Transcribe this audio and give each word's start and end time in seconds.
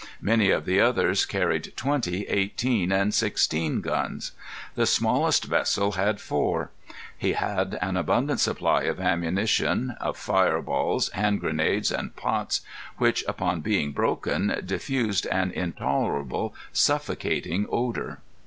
Many 0.23 0.49
of 0.49 0.65
the 0.65 0.81
others 0.81 1.27
carried 1.27 1.73
twenty, 1.77 2.23
eighteen, 2.25 2.91
and 2.91 3.13
sixteen 3.13 3.81
guns. 3.81 4.31
The 4.73 4.87
smallest 4.87 5.43
vessel 5.45 5.91
had 5.91 6.19
four. 6.19 6.71
He 7.15 7.33
had 7.33 7.77
an 7.83 7.97
abundant 7.97 8.39
supply 8.39 8.85
of 8.85 8.99
ammunition, 8.99 9.91
of 10.01 10.17
fire 10.17 10.63
balls, 10.63 11.09
hand 11.11 11.39
grenades, 11.39 11.91
and 11.91 12.15
pots 12.15 12.61
which, 12.97 13.23
upon 13.27 13.61
being 13.61 13.91
broken, 13.91 14.59
diffused 14.65 15.27
an 15.27 15.51
intolerable 15.51 16.55
suffocating 16.73 17.67
odor. 17.69 18.21